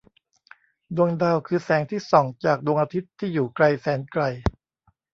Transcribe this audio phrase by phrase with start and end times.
[0.95, 4.23] ดวงดาวคือแสงที่ส่องจากดวงอาทิตย์ที่อยู่ไกลแสนไกล